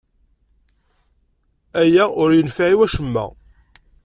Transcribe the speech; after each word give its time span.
Aya 1.81 2.03
ur 2.21 2.29
yenfiɛ 2.33 2.67
i 2.73 2.77
acemma. 2.85 3.25